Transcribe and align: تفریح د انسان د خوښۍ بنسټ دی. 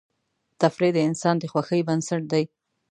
تفریح 0.61 0.91
د 0.95 0.97
انسان 1.09 1.35
د 1.39 1.43
خوښۍ 1.51 1.81
بنسټ 1.87 2.21
دی. 2.31 2.43